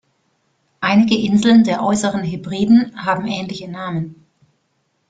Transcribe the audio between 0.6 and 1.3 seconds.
Einige